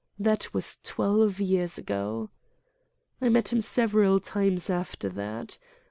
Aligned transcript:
That 0.17 0.51
was 0.51 0.79
twelve 0.81 1.39
years 1.39 1.77
ago. 1.77 2.31
I 3.21 3.29
met 3.29 3.53
him 3.53 3.61
several 3.61 4.19
times 4.19 4.67
after 4.67 5.09
that. 5.09 5.59